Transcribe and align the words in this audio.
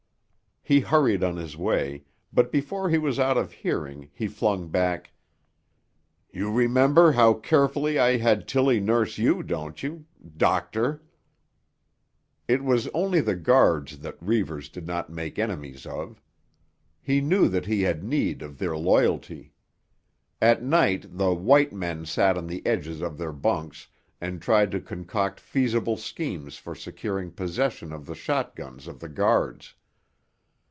He 0.63 0.79
hurried 0.81 1.21
on 1.23 1.35
his 1.37 1.57
way, 1.57 2.03
but 2.31 2.51
before 2.51 2.87
he 2.89 2.99
was 2.99 3.17
out 3.19 3.35
of 3.35 3.51
hearing 3.51 4.09
he 4.13 4.27
flung 4.27 4.69
back—— 4.69 5.11
"You 6.31 6.51
remember 6.51 7.11
how 7.13 7.33
carefully 7.33 7.97
I 7.97 8.17
had 8.17 8.47
Tilly 8.47 8.79
nurse 8.79 9.17
you, 9.17 9.41
don't 9.41 9.81
you—doctor?" 9.81 11.01
It 12.47 12.63
was 12.63 12.87
only 12.89 13.21
the 13.21 13.35
guards 13.35 13.99
that 13.99 14.21
Reivers 14.21 14.69
did 14.69 14.85
not 14.85 15.09
make 15.09 15.39
enemies 15.39 15.87
of. 15.87 16.21
He 17.01 17.21
knew 17.21 17.47
that 17.49 17.65
he 17.65 17.81
had 17.81 18.03
need 18.03 18.43
of 18.43 18.59
their 18.59 18.77
loyalty. 18.77 19.53
At 20.39 20.61
night 20.63 21.17
the 21.17 21.33
"white 21.33 21.73
men" 21.73 22.05
sat 22.05 22.37
on 22.37 22.45
the 22.45 22.63
edges 22.67 23.01
of 23.01 23.17
their 23.17 23.33
bunks 23.33 23.87
and 24.21 24.39
tried 24.39 24.69
to 24.71 24.79
concoct 24.79 25.39
feasible 25.39 25.97
schemes 25.97 26.57
for 26.57 26.75
securing 26.75 27.31
possession 27.31 27.91
of 27.91 28.05
the 28.05 28.15
shotguns 28.15 28.87
of 28.87 28.99
the 28.99 29.09
guards. 29.09 29.73